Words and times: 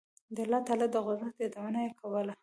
د 0.35 0.37
الله 0.45 0.59
تعالی 0.67 0.87
د 0.91 0.97
قدرت 1.07 1.35
یادونه 1.43 1.79
یې 1.85 1.91
کوله. 1.99 2.33